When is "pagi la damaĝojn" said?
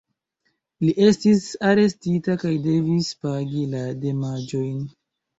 3.25-4.81